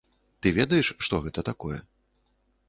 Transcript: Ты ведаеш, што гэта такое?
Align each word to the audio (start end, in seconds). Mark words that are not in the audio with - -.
Ты 0.45 0.53
ведаеш, 0.59 0.87
што 1.09 1.15
гэта 1.27 1.45
такое? 1.51 1.79